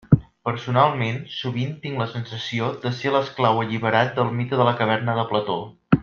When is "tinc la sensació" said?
1.83-2.69